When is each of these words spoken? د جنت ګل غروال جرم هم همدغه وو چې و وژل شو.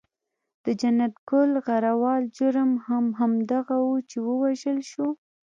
د 0.63 0.67
جنت 0.81 1.13
ګل 1.29 1.51
غروال 1.65 2.23
جرم 2.37 2.71
هم 2.87 3.05
همدغه 3.19 3.75
وو 3.85 3.97
چې 4.09 4.17
و 4.21 4.27
وژل 4.43 4.79
شو. 4.91 5.07